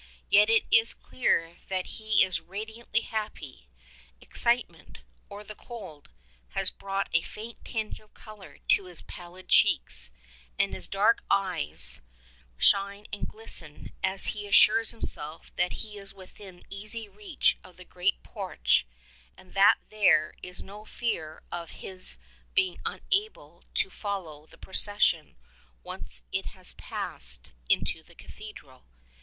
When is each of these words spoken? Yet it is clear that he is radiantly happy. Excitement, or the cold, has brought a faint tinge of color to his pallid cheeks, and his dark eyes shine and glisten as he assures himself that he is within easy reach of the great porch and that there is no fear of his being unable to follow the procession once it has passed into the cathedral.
Yet 0.31 0.49
it 0.49 0.63
is 0.71 0.95
clear 0.95 1.57
that 1.67 1.85
he 1.85 2.23
is 2.23 2.41
radiantly 2.41 3.01
happy. 3.01 3.67
Excitement, 4.19 4.97
or 5.29 5.43
the 5.43 5.53
cold, 5.53 6.09
has 6.57 6.71
brought 6.71 7.07
a 7.13 7.21
faint 7.21 7.63
tinge 7.63 7.99
of 7.99 8.15
color 8.15 8.57
to 8.69 8.85
his 8.85 9.03
pallid 9.03 9.47
cheeks, 9.47 10.09
and 10.57 10.73
his 10.73 10.87
dark 10.87 11.23
eyes 11.29 12.01
shine 12.57 13.05
and 13.13 13.27
glisten 13.27 13.91
as 14.03 14.25
he 14.33 14.47
assures 14.47 14.89
himself 14.89 15.55
that 15.55 15.73
he 15.85 15.99
is 15.99 16.15
within 16.15 16.63
easy 16.71 17.07
reach 17.07 17.59
of 17.63 17.77
the 17.77 17.85
great 17.85 18.23
porch 18.23 18.87
and 19.37 19.53
that 19.53 19.77
there 19.91 20.33
is 20.41 20.63
no 20.63 20.83
fear 20.83 21.43
of 21.51 21.69
his 21.85 22.17
being 22.55 22.79
unable 22.87 23.63
to 23.75 23.91
follow 23.91 24.47
the 24.47 24.57
procession 24.57 25.35
once 25.83 26.23
it 26.31 26.47
has 26.47 26.73
passed 26.73 27.51
into 27.69 28.01
the 28.01 28.15
cathedral. 28.15 28.87